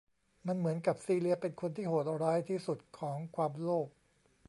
[0.47, 3.87] มันเหมือนกับซีเลียเป็นคนที่โหดร้ายที่สุดของความโลภ